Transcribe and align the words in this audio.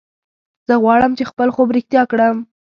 زه 0.67 0.73
غواړم 0.83 1.11
چې 1.17 1.23
خپل 1.31 1.47
خوب 1.55 1.67
رښتیا 1.75 2.03
کړم 2.11 2.35